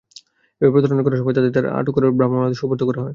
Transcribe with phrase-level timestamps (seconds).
[0.61, 3.09] এভাবে প্রতারণা করার সময় তাঁদের আটক করে ভ্রাম্যমাণ আদালতে সোপর্দ করা হয়।